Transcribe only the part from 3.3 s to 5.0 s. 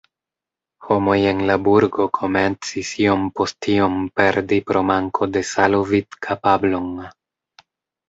post iom perdi pro